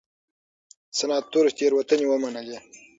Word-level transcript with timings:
سناتور 0.97 1.45
تېروتنې 1.57 2.05
ومنلې. 2.09 2.57